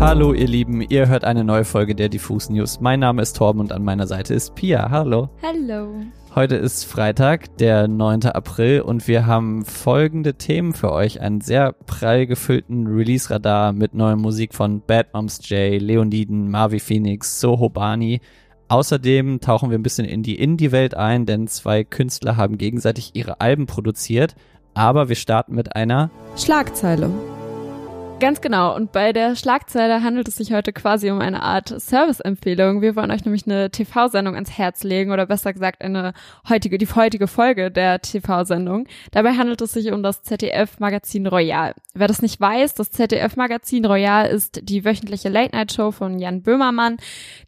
Hallo 0.00 0.32
ihr 0.32 0.48
Lieben, 0.48 0.80
ihr 0.80 1.08
hört 1.08 1.24
eine 1.24 1.44
neue 1.44 1.66
Folge 1.66 1.94
der 1.94 2.08
Diffus 2.08 2.48
News. 2.48 2.80
Mein 2.80 3.00
Name 3.00 3.20
ist 3.20 3.36
Torben 3.36 3.60
und 3.60 3.70
an 3.70 3.84
meiner 3.84 4.06
Seite 4.06 4.32
ist 4.32 4.54
Pia. 4.54 4.88
Hallo. 4.90 5.28
Hallo. 5.42 5.88
Heute 6.34 6.56
ist 6.56 6.84
Freitag, 6.84 7.54
der 7.58 7.86
9. 7.86 8.24
April 8.24 8.80
und 8.80 9.06
wir 9.06 9.26
haben 9.26 9.62
folgende 9.66 10.34
Themen 10.34 10.72
für 10.72 10.90
euch. 10.90 11.20
Einen 11.20 11.42
sehr 11.42 11.72
prall 11.72 12.26
gefüllten 12.26 12.86
Release-Radar 12.86 13.74
mit 13.74 13.92
neuer 13.92 14.16
Musik 14.16 14.54
von 14.54 14.80
Bad 14.80 15.12
Moms 15.12 15.46
J, 15.46 15.78
Leoniden, 15.78 16.50
Marvi 16.50 16.80
Phoenix, 16.80 17.38
Soho 17.38 17.68
Bani. 17.68 18.22
Außerdem 18.68 19.40
tauchen 19.40 19.68
wir 19.68 19.78
ein 19.78 19.82
bisschen 19.82 20.06
in 20.06 20.22
die 20.22 20.36
Indie-Welt 20.36 20.94
ein, 20.94 21.26
denn 21.26 21.46
zwei 21.46 21.84
Künstler 21.84 22.38
haben 22.38 22.56
gegenseitig 22.56 23.10
ihre 23.12 23.42
Alben 23.42 23.66
produziert. 23.66 24.34
Aber 24.72 25.10
wir 25.10 25.16
starten 25.16 25.54
mit 25.54 25.76
einer 25.76 26.10
Schlagzeile. 26.38 27.10
Ganz 28.20 28.42
genau. 28.42 28.76
Und 28.76 28.92
bei 28.92 29.14
der 29.14 29.34
Schlagzeile 29.34 30.02
handelt 30.02 30.28
es 30.28 30.36
sich 30.36 30.52
heute 30.52 30.74
quasi 30.74 31.10
um 31.10 31.20
eine 31.20 31.42
Art 31.42 31.68
Service-Empfehlung. 31.80 32.82
Wir 32.82 32.94
wollen 32.94 33.10
euch 33.10 33.24
nämlich 33.24 33.46
eine 33.46 33.70
TV-Sendung 33.70 34.34
ans 34.34 34.58
Herz 34.58 34.84
legen 34.84 35.10
oder 35.10 35.24
besser 35.24 35.54
gesagt 35.54 35.80
eine 35.80 36.12
heutige, 36.46 36.76
die 36.76 36.86
heutige 36.86 37.26
Folge 37.26 37.70
der 37.70 38.02
TV-Sendung. 38.02 38.86
Dabei 39.10 39.32
handelt 39.38 39.62
es 39.62 39.72
sich 39.72 39.90
um 39.90 40.02
das 40.02 40.22
ZDF-Magazin 40.22 41.28
Royal. 41.28 41.72
Wer 41.94 42.08
das 42.08 42.20
nicht 42.20 42.38
weiß, 42.38 42.74
das 42.74 42.90
ZDF-Magazin 42.90 43.86
Royal 43.86 44.26
ist 44.26 44.68
die 44.68 44.84
wöchentliche 44.84 45.30
Late-Night-Show 45.30 45.90
von 45.90 46.18
Jan 46.18 46.42
Böhmermann, 46.42 46.98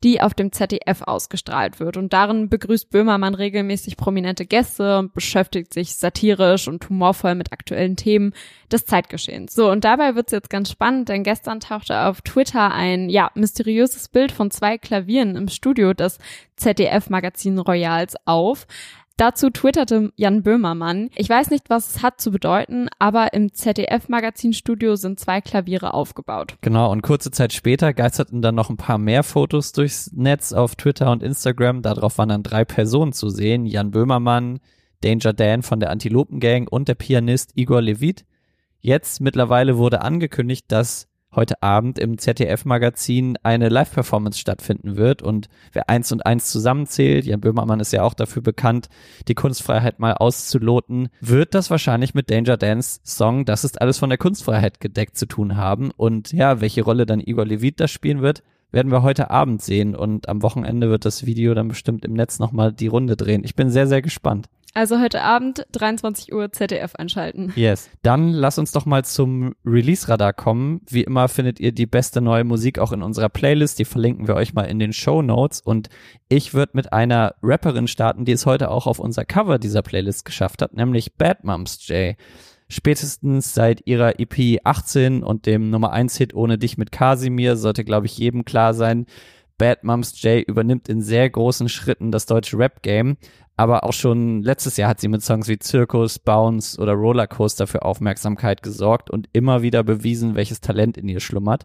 die 0.03 0.23
auf 0.23 0.33
dem 0.33 0.53
ZDF 0.53 1.03
ausgestrahlt 1.03 1.81
wird. 1.81 1.98
Und 1.98 2.15
darin 2.15 2.48
begrüßt 2.48 2.89
Böhmermann 2.89 3.34
regelmäßig 3.34 3.98
prominente 3.98 4.47
Gäste 4.47 5.01
und 5.01 5.12
beschäftigt 5.12 5.75
sich 5.75 5.97
satirisch 5.97 6.67
und 6.67 6.89
humorvoll 6.89 7.34
mit 7.34 7.53
aktuellen 7.53 7.97
Themen 7.97 8.33
des 8.73 8.87
Zeitgeschehens. 8.87 9.55
So, 9.55 9.70
und 9.70 9.84
dabei 9.84 10.15
wird 10.15 10.29
es 10.29 10.33
jetzt 10.33 10.48
ganz 10.48 10.62
ganz 10.62 10.71
spannend, 10.71 11.09
denn 11.09 11.25
gestern 11.25 11.59
tauchte 11.59 12.06
auf 12.06 12.20
Twitter 12.23 12.73
ein, 12.73 13.11
ja, 13.11 13.33
mysteriöses 13.34 14.09
Bild 14.09 14.31
von 14.31 14.53
zwei 14.53 14.78
Klavieren 14.78 15.34
im 15.34 15.48
Studio 15.48 15.92
des 15.92 16.19
ZDF-Magazin 16.55 17.59
Royals 17.59 18.14
auf. 18.27 18.69
Dazu 19.17 19.50
twitterte 19.50 20.12
Jan 20.14 20.45
Böhmermann, 20.45 21.11
ich 21.17 21.28
weiß 21.28 21.50
nicht, 21.50 21.69
was 21.69 21.97
es 21.97 22.03
hat 22.05 22.20
zu 22.20 22.31
bedeuten, 22.31 22.87
aber 23.00 23.33
im 23.33 23.53
ZDF-Magazinstudio 23.53 24.95
sind 24.95 25.19
zwei 25.19 25.41
Klaviere 25.41 25.95
aufgebaut. 25.95 26.55
Genau, 26.61 26.92
und 26.92 27.03
kurze 27.03 27.33
Zeit 27.33 27.53
später 27.53 27.92
geisterten 27.92 28.41
dann 28.41 28.55
noch 28.55 28.70
ein 28.70 28.77
paar 28.77 28.98
mehr 28.98 29.25
Fotos 29.25 29.72
durchs 29.72 30.12
Netz 30.12 30.53
auf 30.53 30.77
Twitter 30.77 31.11
und 31.11 31.25
Instagram. 31.25 31.83
Darauf 31.83 32.19
waren 32.19 32.28
dann 32.28 32.44
drei 32.44 32.65
Personen 32.65 33.12
zu 33.12 33.31
sehen. 33.31 33.67
Jan 33.67 33.91
Böhmermann, 33.91 34.61
Danger 35.03 35.33
Dan 35.33 35.62
von 35.62 35.81
der 35.81 35.91
Antilopen 35.91 36.39
Gang 36.39 36.70
und 36.70 36.87
der 36.87 36.94
Pianist 36.94 37.50
Igor 37.56 37.83
Levit. 37.83 38.25
Jetzt 38.84 39.20
mittlerweile 39.20 39.78
wurde 39.78 40.02
angekündigt, 40.02 40.64
dass 40.66 41.06
heute 41.36 41.62
Abend 41.62 42.00
im 42.00 42.19
ZDF-Magazin 42.19 43.38
eine 43.44 43.69
Live-Performance 43.69 44.41
stattfinden 44.41 44.97
wird. 44.97 45.22
Und 45.22 45.48
wer 45.72 45.88
eins 45.88 46.11
und 46.11 46.27
eins 46.27 46.50
zusammenzählt, 46.50 47.25
Jan 47.25 47.41
Böhmermann 47.41 47.78
ist 47.78 47.92
ja 47.92 48.03
auch 48.03 48.14
dafür 48.14 48.42
bekannt, 48.42 48.88
die 49.28 49.36
Kunstfreiheit 49.36 50.00
mal 50.00 50.14
auszuloten, 50.14 51.10
wird 51.20 51.55
das 51.55 51.70
wahrscheinlich 51.70 52.12
mit 52.12 52.28
Danger 52.28 52.56
Dance 52.56 53.00
Song, 53.05 53.44
das 53.44 53.62
ist 53.62 53.80
alles 53.80 53.98
von 53.98 54.10
der 54.10 54.19
Kunstfreiheit 54.19 54.80
gedeckt 54.80 55.16
zu 55.16 55.27
tun 55.27 55.56
haben. 55.56 55.92
Und 55.97 56.33
ja, 56.33 56.60
welche 56.60 56.83
Rolle 56.83 57.06
dann 57.06 57.20
Igor 57.20 57.47
Levit 57.47 57.78
da 57.78 57.86
spielen 57.86 58.20
wird, 58.20 58.42
werden 58.72 58.91
wir 58.91 59.03
heute 59.03 59.30
Abend 59.30 59.62
sehen. 59.62 59.94
Und 59.94 60.28
am 60.28 60.42
Wochenende 60.42 60.91
wird 60.91 61.05
das 61.05 61.25
Video 61.25 61.55
dann 61.55 61.69
bestimmt 61.69 62.05
im 62.05 62.14
Netz 62.14 62.41
nochmal 62.41 62.72
die 62.72 62.88
Runde 62.88 63.16
drehen. 63.16 63.44
Ich 63.44 63.55
bin 63.55 63.70
sehr, 63.70 63.86
sehr 63.86 64.03
gespannt. 64.03 64.48
Also 64.75 64.98
heute 65.01 65.23
Abend 65.23 65.67
23 65.73 66.33
Uhr 66.33 66.51
ZDF 66.51 66.95
einschalten. 66.95 67.53
Yes. 67.56 67.91
Dann 68.03 68.33
lass 68.33 68.56
uns 68.59 68.73
doch 68.73 68.87
mal 68.87 69.05
zum 69.05 69.55
Release-Radar 69.67 70.33
kommen. 70.33 70.81
Wie 70.89 71.03
immer 71.03 71.28
findet 71.28 71.61
ihr 71.61 71.73
die 71.73 71.84
beste 71.84 72.23
neue 72.23 72.45
Musik 72.45 72.78
auch 72.78 72.93
in 72.93 73.03
unserer 73.03 73.28
Playlist. 73.28 73.78
Die 73.78 73.84
verlinken 73.84 74.28
wir 74.28 74.34
euch 74.34 74.55
mal 74.55 74.65
in 74.65 74.78
den 74.78 74.94
Show 74.94 75.21
Notes. 75.21 75.60
Und 75.60 75.91
ich 76.31 76.55
würde 76.55 76.72
mit 76.75 76.91
einer 76.91 77.34
Rapperin 77.43 77.87
starten, 77.87 78.25
die 78.25 78.33
es 78.33 78.47
heute 78.47 78.71
auch 78.71 78.87
auf 78.87 78.99
unser 78.99 79.27
Cover 79.27 79.59
dieser 79.59 79.83
Playlist 79.83 80.25
geschafft 80.25 80.62
hat, 80.62 80.72
nämlich 80.72 81.16
Bad 81.16 81.44
Moms 81.44 81.87
J. 81.87 82.16
Spätestens 82.71 83.53
seit 83.53 83.87
ihrer 83.87 84.19
EP 84.19 84.59
18 84.65 85.22
und 85.22 85.44
dem 85.44 85.69
Nummer 85.69 85.93
1 85.93 86.16
Hit 86.16 86.33
Ohne 86.33 86.56
dich 86.56 86.78
mit 86.78 86.93
Kasimir 86.93 87.56
sollte, 87.56 87.84
glaube 87.84 88.06
ich, 88.06 88.16
jedem 88.16 88.47
klar 88.47 88.72
sein, 88.72 89.04
Bad 89.59 89.84
Moms 89.84 90.21
J 90.22 90.43
übernimmt 90.49 90.89
in 90.89 91.03
sehr 91.03 91.28
großen 91.28 91.69
Schritten 91.69 92.10
das 92.10 92.25
deutsche 92.25 92.59
Rap-Game. 92.59 93.19
Aber 93.57 93.85
auch 93.85 93.93
schon 93.93 94.43
letztes 94.43 94.77
Jahr 94.77 94.89
hat 94.89 95.01
sie 95.01 95.09
mit 95.09 95.23
Songs 95.23 95.49
wie 95.49 95.59
Zirkus, 95.59 96.19
Bounce 96.19 96.81
oder 96.81 96.93
Rollercoaster 96.93 97.67
für 97.67 97.83
Aufmerksamkeit 97.83 98.63
gesorgt 98.63 99.11
und 99.11 99.29
immer 99.33 99.63
wieder 99.63 99.83
bewiesen, 99.83 100.35
welches 100.35 100.61
Talent 100.61 100.97
in 100.97 101.09
ihr 101.09 101.21
schlummert. 101.21 101.65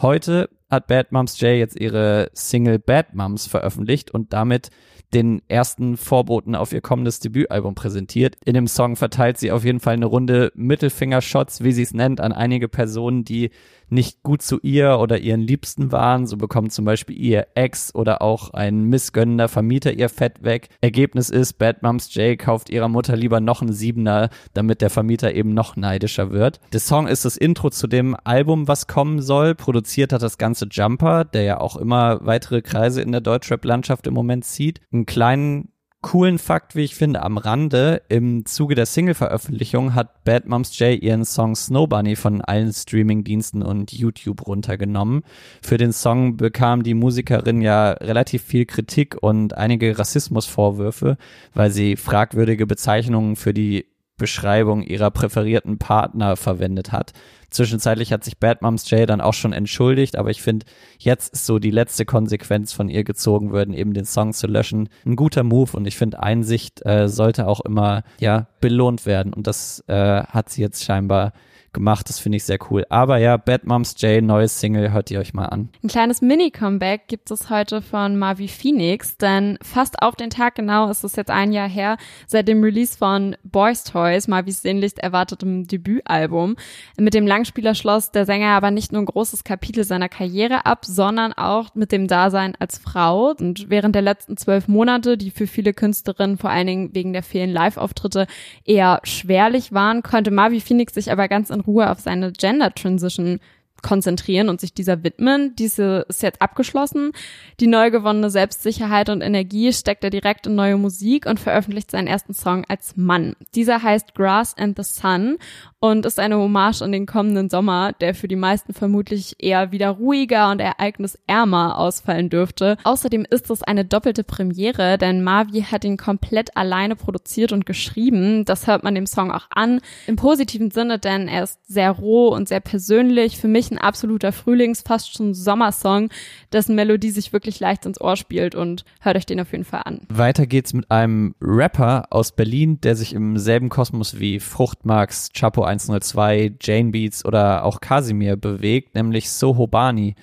Heute 0.00 0.48
hat 0.70 0.86
Bad 0.86 1.12
Moms 1.12 1.40
J 1.40 1.50
jetzt 1.56 1.78
ihre 1.78 2.30
Single 2.32 2.78
Bad 2.78 3.14
Moms 3.14 3.46
veröffentlicht 3.46 4.10
und 4.10 4.32
damit 4.32 4.70
den 5.12 5.42
ersten 5.48 5.96
Vorboten 5.96 6.54
auf 6.54 6.72
ihr 6.72 6.80
kommendes 6.80 7.20
Debütalbum 7.20 7.74
präsentiert. 7.74 8.36
In 8.44 8.54
dem 8.54 8.68
Song 8.68 8.96
verteilt 8.96 9.38
sie 9.38 9.50
auf 9.50 9.64
jeden 9.64 9.80
Fall 9.80 9.94
eine 9.94 10.06
Runde 10.06 10.52
Mittelfingershots, 10.54 11.64
wie 11.64 11.72
sie 11.72 11.82
es 11.82 11.92
nennt, 11.92 12.20
an 12.20 12.32
einige 12.32 12.68
Personen, 12.68 13.24
die 13.24 13.50
nicht 13.90 14.22
gut 14.22 14.40
zu 14.40 14.60
ihr 14.62 14.98
oder 15.00 15.18
ihren 15.18 15.40
Liebsten 15.40 15.90
waren. 15.92 16.26
So 16.26 16.36
bekommt 16.36 16.72
zum 16.72 16.84
Beispiel 16.84 17.18
ihr 17.18 17.48
Ex 17.54 17.94
oder 17.94 18.22
auch 18.22 18.50
ein 18.50 18.84
missgönnender 18.84 19.48
Vermieter 19.48 19.92
ihr 19.92 20.08
Fett 20.08 20.42
weg. 20.42 20.68
Ergebnis 20.80 21.28
ist, 21.28 21.54
Bad 21.54 21.82
Moms 21.82 22.14
J 22.14 22.38
kauft 22.38 22.70
ihrer 22.70 22.88
Mutter 22.88 23.16
lieber 23.16 23.40
noch 23.40 23.62
einen 23.62 23.72
Siebener, 23.72 24.30
damit 24.54 24.80
der 24.80 24.90
Vermieter 24.90 25.34
eben 25.34 25.54
noch 25.54 25.74
neidischer 25.74 26.30
wird. 26.30 26.60
Der 26.72 26.80
Song 26.80 27.08
ist 27.08 27.24
das 27.24 27.36
Intro 27.36 27.70
zu 27.70 27.88
dem 27.88 28.16
Album, 28.22 28.68
was 28.68 28.86
kommen 28.86 29.20
soll. 29.20 29.56
Produziert 29.56 30.12
hat 30.12 30.22
das 30.22 30.38
ganze 30.38 30.59
Jumper, 30.70 31.24
der 31.24 31.42
ja 31.42 31.60
auch 31.60 31.76
immer 31.76 32.24
weitere 32.24 32.62
Kreise 32.62 33.02
in 33.02 33.12
der 33.12 33.20
Deutschrap-Landschaft 33.20 34.06
im 34.06 34.14
Moment 34.14 34.44
zieht. 34.44 34.80
Einen 34.92 35.06
kleinen 35.06 35.72
coolen 36.02 36.38
Fakt, 36.38 36.74
wie 36.74 36.84
ich 36.84 36.94
finde, 36.94 37.22
am 37.22 37.36
Rande. 37.36 38.02
Im 38.08 38.46
Zuge 38.46 38.74
der 38.74 38.86
Single-Veröffentlichung 38.86 39.94
hat 39.94 40.24
Bad 40.24 40.46
Moms 40.46 40.78
J 40.78 41.00
ihren 41.02 41.24
Song 41.24 41.54
Snow 41.54 41.88
Bunny 41.88 42.16
von 42.16 42.40
allen 42.40 42.72
Streaming-Diensten 42.72 43.62
und 43.62 43.92
YouTube 43.92 44.46
runtergenommen. 44.46 45.22
Für 45.62 45.76
den 45.76 45.92
Song 45.92 46.36
bekam 46.36 46.82
die 46.82 46.94
Musikerin 46.94 47.60
ja 47.60 47.90
relativ 47.92 48.42
viel 48.42 48.64
Kritik 48.64 49.16
und 49.20 49.56
einige 49.56 49.98
Rassismusvorwürfe, 49.98 51.16
weil 51.52 51.70
sie 51.70 51.96
fragwürdige 51.96 52.66
Bezeichnungen 52.66 53.36
für 53.36 53.52
die 53.52 53.86
Beschreibung 54.16 54.82
ihrer 54.82 55.10
präferierten 55.10 55.78
Partner 55.78 56.36
verwendet 56.36 56.92
hat. 56.92 57.12
Zwischenzeitlich 57.50 58.12
hat 58.12 58.24
sich 58.24 58.38
Bad 58.38 58.62
Moms 58.62 58.88
J 58.90 59.08
dann 59.08 59.20
auch 59.20 59.34
schon 59.34 59.52
entschuldigt, 59.52 60.16
aber 60.16 60.30
ich 60.30 60.42
finde, 60.42 60.66
jetzt 60.98 61.32
ist 61.32 61.46
so 61.46 61.58
die 61.58 61.70
letzte 61.70 62.04
Konsequenz 62.04 62.72
von 62.72 62.88
ihr 62.88 63.04
gezogen 63.04 63.52
worden, 63.52 63.74
eben 63.74 63.92
den 63.92 64.04
Song 64.04 64.32
zu 64.32 64.46
löschen. 64.46 64.88
Ein 65.04 65.16
guter 65.16 65.42
Move 65.42 65.76
und 65.76 65.86
ich 65.86 65.96
finde, 65.96 66.22
Einsicht 66.22 66.84
äh, 66.86 67.08
sollte 67.08 67.46
auch 67.46 67.60
immer 67.60 68.02
ja 68.18 68.46
belohnt 68.60 69.06
werden 69.06 69.32
und 69.32 69.46
das 69.46 69.84
äh, 69.88 70.22
hat 70.22 70.48
sie 70.48 70.62
jetzt 70.62 70.84
scheinbar 70.84 71.32
gemacht. 71.72 72.08
Das 72.08 72.18
finde 72.18 72.36
ich 72.36 72.44
sehr 72.44 72.58
cool. 72.70 72.84
Aber 72.88 73.18
ja, 73.18 73.36
Bad 73.36 73.64
Moms 73.64 73.94
J, 73.98 74.22
neues 74.22 74.60
Single, 74.60 74.92
hört 74.92 75.10
ihr 75.10 75.20
euch 75.20 75.34
mal 75.34 75.46
an. 75.46 75.68
Ein 75.82 75.88
kleines 75.88 76.20
Mini-Comeback 76.20 77.08
gibt 77.08 77.30
es 77.30 77.50
heute 77.50 77.82
von 77.82 78.18
Marvi 78.18 78.48
Phoenix, 78.48 79.16
denn 79.16 79.58
fast 79.62 80.02
auf 80.02 80.16
den 80.16 80.30
Tag 80.30 80.56
genau 80.56 80.90
ist 80.90 81.04
es 81.04 81.16
jetzt 81.16 81.30
ein 81.30 81.52
Jahr 81.52 81.68
her, 81.68 81.96
seit 82.26 82.48
dem 82.48 82.62
Release 82.62 82.96
von 82.96 83.36
Boys 83.44 83.84
Toys, 83.84 84.28
Marvis 84.28 84.62
sehnlichst 84.62 84.98
erwartetem 84.98 85.66
Debütalbum. 85.66 86.56
Mit 86.98 87.14
dem 87.14 87.26
Langspieler 87.40 87.74
schloss 87.74 88.10
der 88.10 88.26
Sänger 88.26 88.48
aber 88.48 88.70
nicht 88.70 88.90
nur 88.90 89.00
ein 89.00 89.06
großes 89.06 89.44
Kapitel 89.44 89.84
seiner 89.84 90.08
Karriere 90.08 90.66
ab, 90.66 90.84
sondern 90.84 91.32
auch 91.32 91.74
mit 91.74 91.92
dem 91.92 92.08
Dasein 92.08 92.54
als 92.58 92.78
Frau. 92.78 93.30
Und 93.30 93.70
während 93.70 93.94
der 93.94 94.02
letzten 94.02 94.36
zwölf 94.36 94.66
Monate, 94.66 95.16
die 95.16 95.30
für 95.30 95.46
viele 95.46 95.72
Künstlerinnen 95.72 96.36
vor 96.36 96.50
allen 96.50 96.66
Dingen 96.66 96.94
wegen 96.94 97.12
der 97.12 97.22
vielen 97.22 97.50
Live-Auftritte 97.50 98.26
eher 98.64 99.00
schwerlich 99.04 99.72
waren, 99.72 100.02
konnte 100.02 100.30
Marvi 100.30 100.60
Phoenix 100.60 100.94
sich 100.94 101.12
aber 101.12 101.28
ganz 101.28 101.48
in 101.48 101.60
in 101.60 101.64
Ruhe 101.64 101.90
auf 101.90 102.00
seine 102.00 102.32
Gender 102.32 102.74
Transition 102.74 103.40
konzentrieren 103.82 104.48
und 104.48 104.60
sich 104.60 104.74
dieser 104.74 105.02
widmen. 105.04 105.54
Diese 105.56 106.06
ist 106.08 106.22
jetzt 106.22 106.42
abgeschlossen. 106.42 107.12
Die 107.60 107.66
neu 107.66 107.90
gewonnene 107.90 108.30
Selbstsicherheit 108.30 109.08
und 109.08 109.22
Energie 109.22 109.72
steckt 109.72 110.04
er 110.04 110.10
direkt 110.10 110.46
in 110.46 110.54
neue 110.54 110.76
Musik 110.76 111.26
und 111.26 111.40
veröffentlicht 111.40 111.90
seinen 111.90 112.06
ersten 112.06 112.34
Song 112.34 112.64
als 112.68 112.96
Mann. 112.96 113.34
Dieser 113.54 113.82
heißt 113.82 114.14
Grass 114.14 114.56
and 114.56 114.76
the 114.76 114.84
Sun 114.84 115.38
und 115.80 116.04
ist 116.04 116.20
eine 116.20 116.36
Hommage 116.36 116.82
an 116.82 116.92
den 116.92 117.06
kommenden 117.06 117.48
Sommer, 117.48 117.92
der 118.00 118.14
für 118.14 118.28
die 118.28 118.36
meisten 118.36 118.74
vermutlich 118.74 119.36
eher 119.38 119.72
wieder 119.72 119.88
ruhiger 119.90 120.50
und 120.50 120.60
ereignisärmer 120.60 121.78
ausfallen 121.78 122.28
dürfte. 122.28 122.76
Außerdem 122.84 123.26
ist 123.28 123.50
es 123.50 123.62
eine 123.62 123.84
doppelte 123.84 124.22
Premiere, 124.22 124.98
denn 124.98 125.24
Marvi 125.24 125.62
hat 125.62 125.84
ihn 125.84 125.96
komplett 125.96 126.56
alleine 126.56 126.96
produziert 126.96 127.52
und 127.52 127.64
geschrieben. 127.64 128.44
Das 128.44 128.66
hört 128.66 128.84
man 128.84 128.94
dem 128.94 129.06
Song 129.06 129.30
auch 129.30 129.46
an. 129.50 129.80
Im 130.06 130.16
positiven 130.16 130.70
Sinne, 130.70 130.98
denn 130.98 131.28
er 131.28 131.44
ist 131.44 131.58
sehr 131.66 131.90
roh 131.90 132.28
und 132.28 132.48
sehr 132.48 132.60
persönlich. 132.60 133.38
Für 133.38 133.48
mich 133.48 133.69
ein 133.70 133.78
absoluter 133.78 134.32
Frühlings-, 134.32 134.82
fast 134.82 135.14
schon 135.14 135.34
Sommersong, 135.34 136.10
dessen 136.52 136.74
Melodie 136.74 137.10
sich 137.10 137.32
wirklich 137.32 137.60
leicht 137.60 137.86
ins 137.86 138.00
Ohr 138.00 138.16
spielt 138.16 138.54
und 138.54 138.84
hört 139.00 139.16
euch 139.16 139.26
den 139.26 139.40
auf 139.40 139.52
jeden 139.52 139.64
Fall 139.64 139.82
an. 139.84 140.00
Weiter 140.08 140.46
geht's 140.46 140.72
mit 140.72 140.90
einem 140.90 141.34
Rapper 141.40 142.06
aus 142.10 142.32
Berlin, 142.32 142.80
der 142.80 142.96
sich 142.96 143.14
im 143.14 143.38
selben 143.38 143.68
Kosmos 143.68 144.18
wie 144.18 144.40
Fruchtmax, 144.40 145.30
Chapo 145.32 145.62
102, 145.62 146.54
Jane 146.60 146.90
Beats 146.90 147.24
oder 147.24 147.64
auch 147.64 147.80
Casimir 147.80 148.36
bewegt, 148.36 148.94
nämlich 148.94 149.30
Soho 149.30 149.66
Bani 149.66 150.14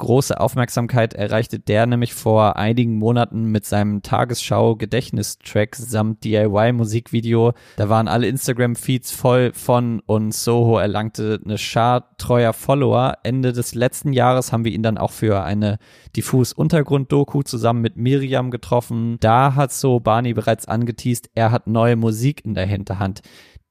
große 0.00 0.40
Aufmerksamkeit 0.40 1.14
erreichte 1.14 1.58
der 1.58 1.86
nämlich 1.86 2.14
vor 2.14 2.56
einigen 2.56 2.96
Monaten 2.96 3.44
mit 3.44 3.64
seinem 3.64 4.02
Tagesschau-Gedächtnistrack 4.02 5.76
samt 5.76 6.24
DIY-Musikvideo. 6.24 7.52
Da 7.76 7.88
waren 7.88 8.08
alle 8.08 8.26
Instagram-Feeds 8.26 9.12
voll 9.12 9.52
von 9.54 10.00
und 10.06 10.34
Soho 10.34 10.78
erlangte 10.78 11.40
eine 11.44 11.58
Schar 11.58 12.16
treuer 12.16 12.52
Follower. 12.52 13.18
Ende 13.22 13.52
des 13.52 13.74
letzten 13.74 14.12
Jahres 14.12 14.52
haben 14.52 14.64
wir 14.64 14.72
ihn 14.72 14.82
dann 14.82 14.98
auch 14.98 15.12
für 15.12 15.44
eine 15.44 15.78
diffus 16.16 16.52
Untergrund-Doku 16.52 17.42
zusammen 17.42 17.82
mit 17.82 17.96
Miriam 17.96 18.50
getroffen. 18.50 19.18
Da 19.20 19.54
hat 19.54 19.72
so 19.72 20.00
Barney 20.00 20.34
bereits 20.34 20.66
angeteased, 20.66 21.30
er 21.34 21.52
hat 21.52 21.66
neue 21.66 21.96
Musik 21.96 22.44
in 22.44 22.54
der 22.54 22.66
Hinterhand. 22.66 23.20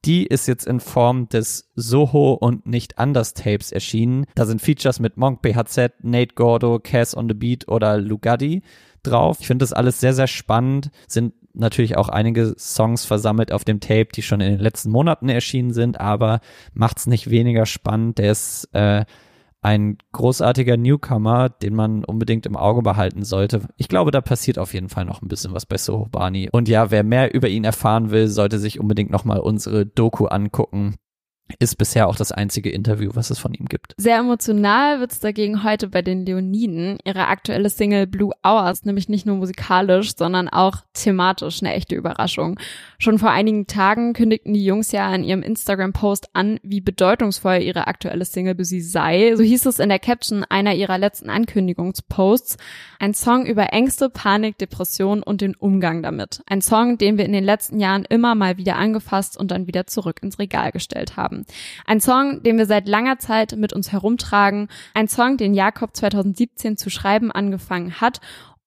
Die 0.04 0.26
ist 0.26 0.46
jetzt 0.48 0.66
in 0.66 0.80
Form 0.80 1.28
des 1.28 1.70
Soho 1.74 2.32
und 2.32 2.66
nicht 2.66 2.98
anders 2.98 3.34
Tapes 3.34 3.70
erschienen. 3.70 4.24
Da 4.34 4.46
sind 4.46 4.62
Features 4.62 4.98
mit 4.98 5.18
Monk 5.18 5.42
BHZ, 5.42 5.92
Nate 6.02 6.34
Gordo, 6.34 6.78
Cass 6.78 7.14
on 7.14 7.28
the 7.28 7.34
Beat 7.34 7.68
oder 7.68 7.98
Lugatti 7.98 8.62
drauf. 9.02 9.38
Ich 9.40 9.46
finde 9.46 9.62
das 9.62 9.72
alles 9.72 10.00
sehr, 10.00 10.14
sehr 10.14 10.26
spannend. 10.26 10.90
Sind 11.06 11.34
natürlich 11.52 11.96
auch 11.96 12.08
einige 12.08 12.54
Songs 12.58 13.04
versammelt 13.04 13.52
auf 13.52 13.64
dem 13.64 13.80
Tape, 13.80 14.08
die 14.14 14.22
schon 14.22 14.40
in 14.40 14.52
den 14.52 14.60
letzten 14.60 14.90
Monaten 14.90 15.28
erschienen 15.28 15.72
sind, 15.72 16.00
aber 16.00 16.40
macht's 16.72 17.06
nicht 17.06 17.28
weniger 17.28 17.66
spannend. 17.66 18.18
Der 18.18 18.32
ist 18.32 18.68
äh, 18.72 19.04
ein 19.62 19.98
großartiger 20.12 20.76
Newcomer, 20.76 21.48
den 21.48 21.74
man 21.74 22.04
unbedingt 22.04 22.46
im 22.46 22.56
Auge 22.56 22.82
behalten 22.82 23.24
sollte. 23.24 23.68
Ich 23.76 23.88
glaube, 23.88 24.10
da 24.10 24.20
passiert 24.20 24.58
auf 24.58 24.72
jeden 24.72 24.88
Fall 24.88 25.04
noch 25.04 25.22
ein 25.22 25.28
bisschen 25.28 25.52
was 25.52 25.66
bei 25.66 25.76
Soho 25.76 26.06
Bani. 26.06 26.48
Und 26.50 26.68
ja, 26.68 26.90
wer 26.90 27.04
mehr 27.04 27.34
über 27.34 27.48
ihn 27.48 27.64
erfahren 27.64 28.10
will, 28.10 28.28
sollte 28.28 28.58
sich 28.58 28.80
unbedingt 28.80 29.10
nochmal 29.10 29.40
unsere 29.40 29.84
Doku 29.84 30.26
angucken 30.26 30.96
ist 31.58 31.76
bisher 31.76 32.08
auch 32.08 32.16
das 32.16 32.32
einzige 32.32 32.70
Interview, 32.70 33.10
was 33.14 33.30
es 33.30 33.38
von 33.38 33.54
ihm 33.54 33.66
gibt. 33.66 33.94
Sehr 33.96 34.18
emotional 34.18 35.00
wird's 35.00 35.20
dagegen 35.20 35.64
heute 35.64 35.88
bei 35.88 36.02
den 36.02 36.24
Leoniden. 36.24 36.98
Ihre 37.04 37.26
aktuelle 37.26 37.70
Single 37.70 38.06
Blue 38.06 38.32
Hours, 38.44 38.84
nämlich 38.84 39.08
nicht 39.08 39.26
nur 39.26 39.36
musikalisch, 39.36 40.16
sondern 40.16 40.48
auch 40.48 40.78
thematisch 40.94 41.62
eine 41.62 41.74
echte 41.74 41.94
Überraschung. 41.94 42.58
Schon 42.98 43.18
vor 43.18 43.30
einigen 43.30 43.66
Tagen 43.66 44.12
kündigten 44.12 44.54
die 44.54 44.64
Jungs 44.64 44.92
ja 44.92 45.12
in 45.14 45.24
ihrem 45.24 45.42
Instagram-Post 45.42 46.30
an, 46.34 46.58
wie 46.62 46.80
bedeutungsvoll 46.80 47.58
ihre 47.62 47.86
aktuelle 47.86 48.24
Single 48.24 48.56
für 48.56 48.64
sie 48.64 48.80
sei. 48.80 49.34
So 49.36 49.42
hieß 49.42 49.66
es 49.66 49.78
in 49.78 49.88
der 49.88 49.98
Caption 49.98 50.44
einer 50.44 50.74
ihrer 50.74 50.98
letzten 50.98 51.30
Ankündigungsposts. 51.30 52.56
Ein 52.98 53.14
Song 53.14 53.46
über 53.46 53.72
Ängste, 53.72 54.10
Panik, 54.10 54.58
Depression 54.58 55.22
und 55.22 55.40
den 55.40 55.54
Umgang 55.54 56.02
damit. 56.02 56.42
Ein 56.46 56.60
Song, 56.60 56.98
den 56.98 57.18
wir 57.18 57.24
in 57.24 57.32
den 57.32 57.44
letzten 57.44 57.80
Jahren 57.80 58.04
immer 58.04 58.34
mal 58.34 58.58
wieder 58.58 58.76
angefasst 58.76 59.38
und 59.38 59.50
dann 59.50 59.66
wieder 59.66 59.86
zurück 59.86 60.20
ins 60.22 60.38
Regal 60.38 60.72
gestellt 60.72 61.16
haben. 61.16 61.39
Ein 61.86 62.00
Song, 62.00 62.42
den 62.42 62.58
wir 62.58 62.66
seit 62.66 62.88
langer 62.88 63.18
Zeit 63.18 63.56
mit 63.56 63.72
uns 63.72 63.92
herumtragen. 63.92 64.68
Ein 64.94 65.08
Song, 65.08 65.36
den 65.36 65.54
Jakob 65.54 65.96
2017 65.96 66.76
zu 66.76 66.90
schreiben 66.90 67.32
angefangen 67.32 68.00
hat 68.00 68.20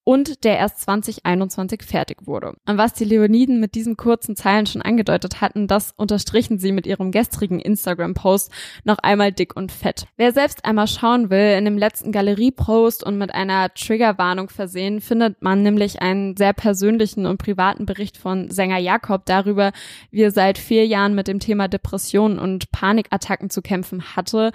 und 0.04 0.44
der 0.44 0.58
erst 0.58 0.82
2021 0.82 1.84
fertig 1.84 2.26
wurde. 2.26 2.54
Und 2.68 2.78
was 2.78 2.94
die 2.94 3.06
Leoniden 3.06 3.60
mit 3.60 3.76
diesen 3.76 3.96
kurzen 3.96 4.36
Zeilen 4.36 4.66
schon 4.66 4.82
angedeutet 4.82 5.42
hatten, 5.42 5.68
das 5.68 5.94
unterstrichen 5.96 6.60
sie 6.60 6.72
mit 6.72 6.86
ihrem 6.86 7.12
gestrigen 7.12 7.60
Instagram-Post 7.60 8.52
noch 8.84 8.98
einmal 9.00 9.32
dick 9.32 9.56
und 9.56 9.72
fett. 9.72 10.06
Wer 10.18 10.34
selbst 10.34 10.66
einmal 10.66 10.88
schauen 10.88 11.30
will, 11.30 11.58
in 11.58 11.66
dem 11.66 11.78
letzten 11.78 12.12
Galerie-Post 12.12 13.04
und 13.04 13.18
mit 13.18 13.34
einer 13.34 13.74
Triggerwarnung 13.74 14.50
versehen, 14.50 15.00
findet 15.00 15.42
man 15.42 15.64
nämlich 15.64 16.02
einen 16.02 16.36
sehr 16.36 16.54
persönlichen 16.54 17.26
und 17.26 17.38
privaten 17.38 17.86
Bericht 17.86 18.18
von 18.18 18.50
Sänger 18.50 18.80
Jakob 18.80 19.26
darüber, 19.26 19.72
wie 20.12 20.24
er 20.24 20.32
seit 20.32 20.58
vier 20.58 20.86
Jahren 20.86 21.16
mit 21.16 21.28
dem 21.28 21.40
Thema 21.40 21.68
Depressionen 21.68 22.40
und 22.40 22.72
Panikattacken 22.72 23.50
zu 23.50 23.62
kämpfen 23.62 24.16
hatte 24.16 24.52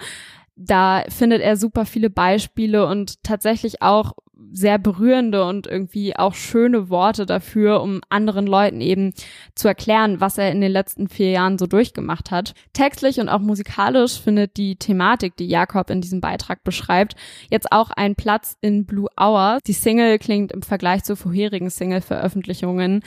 da 0.61 1.05
findet 1.07 1.41
er 1.41 1.55
super 1.55 1.85
viele 1.85 2.09
Beispiele 2.09 2.85
und 2.85 3.23
tatsächlich 3.23 3.81
auch 3.81 4.11
sehr 4.51 4.77
berührende 4.79 5.45
und 5.45 5.67
irgendwie 5.67 6.15
auch 6.15 6.33
schöne 6.33 6.89
Worte 6.89 7.25
dafür, 7.25 7.81
um 7.81 8.01
anderen 8.09 8.47
Leuten 8.47 8.81
eben 8.81 9.13
zu 9.55 9.67
erklären, 9.67 10.21
was 10.21 10.37
er 10.37 10.51
in 10.51 10.61
den 10.61 10.71
letzten 10.71 11.07
vier 11.07 11.31
Jahren 11.31 11.57
so 11.57 11.67
durchgemacht 11.67 12.31
hat. 12.31 12.53
Textlich 12.73 13.19
und 13.19 13.29
auch 13.29 13.39
musikalisch 13.39 14.19
findet 14.19 14.57
die 14.57 14.75
Thematik, 14.75 15.35
die 15.37 15.47
Jakob 15.47 15.89
in 15.89 16.01
diesem 16.01 16.21
Beitrag 16.21 16.63
beschreibt, 16.63 17.15
jetzt 17.49 17.71
auch 17.71 17.91
einen 17.91 18.15
Platz 18.15 18.57
in 18.61 18.85
Blue 18.85 19.09
Hour. 19.19 19.59
Die 19.67 19.73
Single 19.73 20.19
klingt 20.19 20.51
im 20.51 20.61
Vergleich 20.61 21.03
zu 21.03 21.15
vorherigen 21.15 21.69
Single-Veröffentlichungen 21.69 23.01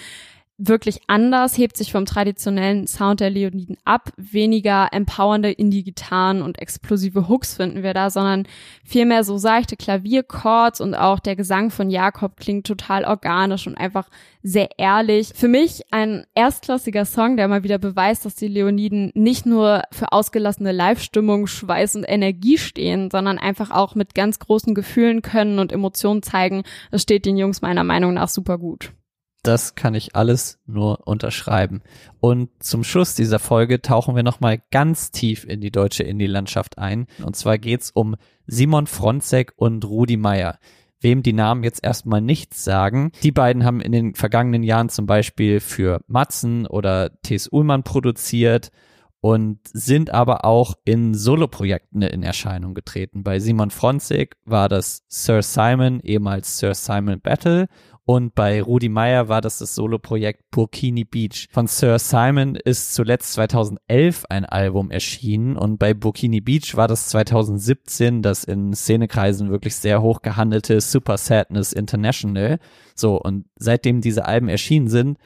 wirklich 0.68 1.00
anders, 1.08 1.58
hebt 1.58 1.76
sich 1.76 1.90
vom 1.90 2.06
traditionellen 2.06 2.86
Sound 2.86 3.20
der 3.20 3.30
Leoniden 3.30 3.76
ab. 3.84 4.10
Weniger 4.16 4.88
empowernde 4.92 5.50
Indie-Gitarren 5.50 6.40
und 6.40 6.60
explosive 6.60 7.28
Hooks 7.28 7.56
finden 7.56 7.82
wir 7.82 7.94
da, 7.94 8.10
sondern 8.10 8.46
vielmehr 8.84 9.24
so 9.24 9.38
seichte 9.38 9.76
Klavierchords 9.76 10.80
und 10.80 10.94
auch 10.94 11.18
der 11.18 11.34
Gesang 11.34 11.70
von 11.70 11.90
Jakob 11.90 12.36
klingt 12.36 12.66
total 12.66 13.04
organisch 13.04 13.66
und 13.66 13.76
einfach 13.76 14.08
sehr 14.42 14.68
ehrlich. 14.78 15.32
Für 15.34 15.48
mich 15.48 15.82
ein 15.90 16.24
erstklassiger 16.34 17.04
Song, 17.04 17.36
der 17.36 17.48
mal 17.48 17.64
wieder 17.64 17.78
beweist, 17.78 18.24
dass 18.24 18.36
die 18.36 18.48
Leoniden 18.48 19.10
nicht 19.14 19.46
nur 19.46 19.82
für 19.90 20.12
ausgelassene 20.12 20.72
Live-Stimmung, 20.72 21.48
Schweiß 21.48 21.96
und 21.96 22.04
Energie 22.04 22.58
stehen, 22.58 23.10
sondern 23.10 23.38
einfach 23.38 23.72
auch 23.72 23.96
mit 23.96 24.14
ganz 24.14 24.38
großen 24.38 24.74
Gefühlen 24.74 25.22
können 25.22 25.58
und 25.58 25.72
Emotionen 25.72 26.22
zeigen. 26.22 26.62
Das 26.92 27.02
steht 27.02 27.26
den 27.26 27.36
Jungs 27.36 27.62
meiner 27.62 27.84
Meinung 27.84 28.14
nach 28.14 28.28
super 28.28 28.58
gut. 28.58 28.92
Das 29.42 29.74
kann 29.74 29.94
ich 29.94 30.14
alles 30.14 30.60
nur 30.66 31.06
unterschreiben. 31.06 31.82
Und 32.20 32.50
zum 32.60 32.84
Schluss 32.84 33.16
dieser 33.16 33.40
Folge 33.40 33.82
tauchen 33.82 34.14
wir 34.14 34.22
nochmal 34.22 34.62
ganz 34.70 35.10
tief 35.10 35.44
in 35.44 35.60
die 35.60 35.72
deutsche 35.72 36.04
Indie-Landschaft 36.04 36.78
ein. 36.78 37.06
Und 37.24 37.34
zwar 37.34 37.58
geht's 37.58 37.90
um 37.90 38.14
Simon 38.46 38.86
Fronzek 38.86 39.52
und 39.56 39.84
Rudi 39.84 40.16
Meier. 40.16 40.58
Wem 41.00 41.24
die 41.24 41.32
Namen 41.32 41.64
jetzt 41.64 41.82
erstmal 41.82 42.20
nichts 42.20 42.62
sagen. 42.62 43.10
Die 43.24 43.32
beiden 43.32 43.64
haben 43.64 43.80
in 43.80 43.90
den 43.90 44.14
vergangenen 44.14 44.62
Jahren 44.62 44.88
zum 44.88 45.06
Beispiel 45.06 45.58
für 45.58 46.00
Matzen 46.06 46.68
oder 46.68 47.10
T.S. 47.22 47.48
Ullmann 47.50 47.82
produziert 47.82 48.70
und 49.22 49.60
sind 49.72 50.10
aber 50.10 50.44
auch 50.44 50.74
in 50.84 51.14
Soloprojekten 51.14 52.02
in 52.02 52.22
Erscheinung 52.24 52.74
getreten. 52.74 53.22
Bei 53.22 53.38
Simon 53.38 53.70
Fronzek 53.70 54.36
war 54.44 54.68
das 54.68 55.04
Sir 55.08 55.42
Simon, 55.42 56.00
ehemals 56.00 56.58
Sir 56.58 56.74
Simon 56.74 57.20
Battle 57.20 57.68
und 58.04 58.34
bei 58.34 58.60
Rudi 58.60 58.88
Meyer 58.88 59.28
war 59.28 59.40
das 59.40 59.58
das 59.58 59.76
Soloprojekt 59.76 60.50
Burkini 60.50 61.04
Beach. 61.04 61.48
Von 61.52 61.68
Sir 61.68 61.98
Simon 62.00 62.56
ist 62.56 62.94
zuletzt 62.94 63.32
2011 63.34 64.24
ein 64.28 64.44
Album 64.44 64.90
erschienen 64.90 65.56
und 65.56 65.78
bei 65.78 65.94
Burkini 65.94 66.40
Beach 66.40 66.76
war 66.76 66.88
das 66.88 67.08
2017 67.10 68.22
das 68.22 68.42
in 68.42 68.74
Szenekreisen 68.74 69.50
wirklich 69.50 69.76
sehr 69.76 70.02
hoch 70.02 70.22
gehandelte 70.22 70.80
Super 70.80 71.16
Sadness 71.16 71.72
International. 71.72 72.58
So, 72.96 73.20
und 73.20 73.46
seitdem 73.56 74.00
diese 74.00 74.24
Alben 74.24 74.48
erschienen 74.48 74.88
sind, 74.88 75.18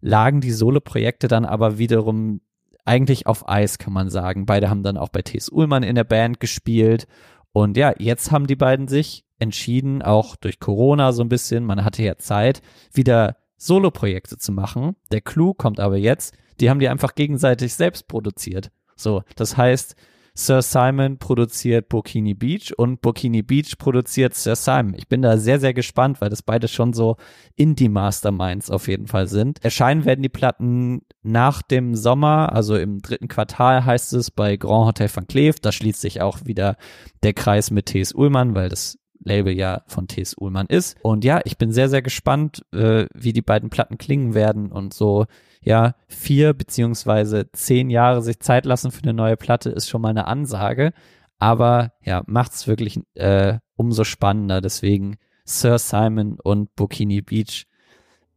lagen 0.00 0.40
die 0.40 0.52
Soloprojekte 0.52 1.28
dann 1.28 1.44
aber 1.44 1.78
wiederum 1.78 2.40
eigentlich 2.84 3.26
auf 3.26 3.48
Eis, 3.48 3.78
kann 3.78 3.92
man 3.92 4.10
sagen. 4.10 4.44
Beide 4.44 4.68
haben 4.68 4.82
dann 4.82 4.98
auch 4.98 5.08
bei 5.08 5.22
T.S. 5.22 5.48
Ullmann 5.48 5.82
in 5.82 5.94
der 5.94 6.04
Band 6.04 6.40
gespielt. 6.40 7.06
Und 7.54 7.76
ja, 7.76 7.94
jetzt 7.98 8.32
haben 8.32 8.48
die 8.48 8.56
beiden 8.56 8.88
sich 8.88 9.24
entschieden, 9.38 10.02
auch 10.02 10.34
durch 10.34 10.58
Corona 10.58 11.12
so 11.12 11.22
ein 11.22 11.28
bisschen, 11.28 11.64
man 11.64 11.84
hatte 11.84 12.02
ja 12.02 12.16
Zeit, 12.16 12.60
wieder 12.92 13.36
Solo-Projekte 13.56 14.38
zu 14.38 14.50
machen. 14.50 14.96
Der 15.12 15.20
Clou 15.20 15.54
kommt 15.54 15.78
aber 15.78 15.96
jetzt, 15.96 16.36
die 16.58 16.68
haben 16.68 16.80
die 16.80 16.88
einfach 16.88 17.14
gegenseitig 17.14 17.72
selbst 17.74 18.08
produziert. 18.08 18.72
So, 18.96 19.22
das 19.36 19.56
heißt, 19.56 19.94
Sir 20.36 20.62
Simon 20.62 21.18
produziert 21.18 21.88
Burkini 21.88 22.34
Beach 22.34 22.72
und 22.76 23.00
Burkini 23.00 23.42
Beach 23.42 23.78
produziert 23.78 24.34
Sir 24.34 24.56
Simon. 24.56 24.94
Ich 24.94 25.08
bin 25.08 25.22
da 25.22 25.38
sehr, 25.38 25.60
sehr 25.60 25.72
gespannt, 25.74 26.20
weil 26.20 26.28
das 26.28 26.42
beide 26.42 26.66
schon 26.66 26.92
so 26.92 27.16
Indie-Masterminds 27.54 28.68
auf 28.68 28.88
jeden 28.88 29.06
Fall 29.06 29.28
sind. 29.28 29.64
Erscheinen 29.64 30.04
werden 30.04 30.22
die 30.22 30.28
Platten 30.28 31.02
nach 31.22 31.62
dem 31.62 31.94
Sommer, 31.94 32.52
also 32.52 32.76
im 32.76 33.00
dritten 33.00 33.28
Quartal 33.28 33.84
heißt 33.84 34.12
es 34.14 34.32
bei 34.32 34.56
Grand 34.56 34.88
Hotel 34.88 35.08
van 35.14 35.28
Cleef. 35.28 35.60
Da 35.60 35.70
schließt 35.70 36.00
sich 36.00 36.20
auch 36.20 36.40
wieder 36.44 36.76
der 37.22 37.32
Kreis 37.32 37.70
mit 37.70 37.86
T.S. 37.86 38.12
Ullmann, 38.12 38.56
weil 38.56 38.68
das 38.68 38.98
Label 39.20 39.56
ja 39.56 39.82
von 39.86 40.08
T.S. 40.08 40.34
Ullmann 40.36 40.66
ist. 40.66 40.96
Und 41.02 41.24
ja, 41.24 41.40
ich 41.44 41.58
bin 41.58 41.70
sehr, 41.70 41.88
sehr 41.88 42.02
gespannt, 42.02 42.64
äh, 42.72 43.06
wie 43.14 43.32
die 43.32 43.42
beiden 43.42 43.70
Platten 43.70 43.98
klingen 43.98 44.34
werden 44.34 44.70
und 44.72 44.94
so, 44.94 45.26
ja, 45.64 45.94
vier 46.06 46.54
beziehungsweise 46.54 47.50
zehn 47.52 47.90
Jahre 47.90 48.22
sich 48.22 48.40
Zeit 48.40 48.66
lassen 48.66 48.90
für 48.90 49.02
eine 49.02 49.14
neue 49.14 49.36
Platte 49.36 49.70
ist 49.70 49.88
schon 49.88 50.02
mal 50.02 50.10
eine 50.10 50.26
Ansage. 50.26 50.92
Aber 51.38 51.92
ja, 52.02 52.22
macht's 52.26 52.68
wirklich 52.68 53.00
äh, 53.14 53.58
umso 53.76 54.04
spannender. 54.04 54.60
Deswegen 54.60 55.16
Sir 55.44 55.78
Simon 55.78 56.38
und 56.42 56.74
Bikini 56.76 57.20
Beach, 57.22 57.66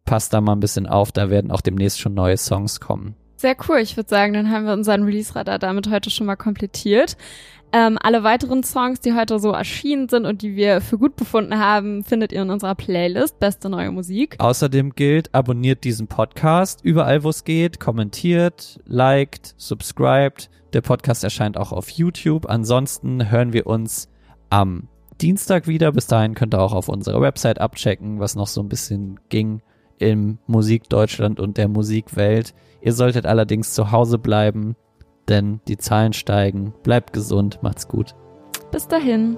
passt 0.05 0.33
da 0.33 0.41
mal 0.41 0.53
ein 0.53 0.59
bisschen 0.59 0.87
auf, 0.87 1.11
da 1.11 1.29
werden 1.29 1.51
auch 1.51 1.61
demnächst 1.61 1.99
schon 1.99 2.13
neue 2.13 2.37
Songs 2.37 2.79
kommen. 2.79 3.15
Sehr 3.35 3.55
cool. 3.69 3.77
Ich 3.77 3.95
würde 3.95 4.09
sagen, 4.09 4.33
dann 4.33 4.49
haben 4.49 4.65
wir 4.65 4.73
unseren 4.73 5.03
Release-Radar 5.03 5.59
damit 5.59 5.89
heute 5.91 6.09
schon 6.09 6.25
mal 6.25 6.35
komplettiert. 6.35 7.17
Ähm, 7.73 7.97
alle 8.01 8.23
weiteren 8.23 8.63
Songs, 8.63 9.01
die 9.01 9.13
heute 9.13 9.39
so 9.39 9.51
erschienen 9.51 10.07
sind 10.07 10.25
und 10.25 10.41
die 10.41 10.55
wir 10.55 10.79
für 10.79 10.97
gut 10.97 11.15
befunden 11.15 11.59
haben, 11.59 12.03
findet 12.03 12.31
ihr 12.31 12.41
in 12.41 12.49
unserer 12.49 12.75
Playlist 12.75 13.39
Beste 13.39 13.69
neue 13.69 13.91
Musik. 13.91 14.35
Außerdem 14.39 14.93
gilt, 14.95 15.33
abonniert 15.35 15.83
diesen 15.83 16.07
Podcast 16.07 16.79
überall, 16.83 17.23
wo 17.23 17.29
es 17.29 17.43
geht, 17.43 17.79
kommentiert, 17.79 18.79
liked, 18.85 19.53
subscribed. 19.57 20.49
Der 20.73 20.81
Podcast 20.81 21.23
erscheint 21.23 21.57
auch 21.57 21.71
auf 21.71 21.89
YouTube. 21.89 22.49
Ansonsten 22.49 23.29
hören 23.29 23.51
wir 23.51 23.67
uns 23.67 24.09
am 24.49 24.87
Dienstag 25.19 25.67
wieder. 25.67 25.91
Bis 25.91 26.07
dahin 26.07 26.35
könnt 26.35 26.53
ihr 26.53 26.61
auch 26.61 26.73
auf 26.73 26.87
unserer 26.87 27.21
Website 27.21 27.59
abchecken, 27.59 28.19
was 28.19 28.35
noch 28.35 28.47
so 28.47 28.61
ein 28.61 28.69
bisschen 28.69 29.19
ging 29.29 29.61
im 29.99 30.37
Musikdeutschland 30.47 31.39
und 31.39 31.57
der 31.57 31.67
Musikwelt. 31.67 32.53
Ihr 32.81 32.93
solltet 32.93 33.25
allerdings 33.25 33.73
zu 33.73 33.91
Hause 33.91 34.19
bleiben, 34.19 34.75
denn 35.29 35.59
die 35.67 35.77
Zahlen 35.77 36.13
steigen. 36.13 36.73
Bleibt 36.83 37.13
gesund, 37.13 37.59
macht's 37.61 37.87
gut. 37.87 38.15
Bis 38.71 38.87
dahin. 38.87 39.37